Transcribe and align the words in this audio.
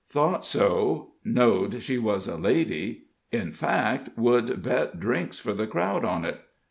Thought 0.09 0.43
so 0.43 1.11
knowed 1.23 1.83
she 1.83 1.99
was 1.99 2.27
a 2.27 2.35
lady 2.35 3.03
in 3.31 3.53
fact, 3.53 4.09
would 4.17 4.63
bet 4.63 4.99
drinks 4.99 5.37
for 5.37 5.53
the 5.53 5.67
crowd 5.67 6.03
on 6.03 6.25
it. 6.25 6.39